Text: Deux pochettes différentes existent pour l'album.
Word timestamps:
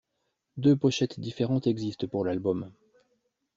Deux 0.57 0.75
pochettes 0.75 1.19
différentes 1.19 1.67
existent 1.67 2.07
pour 2.07 2.25
l'album. 2.25 2.71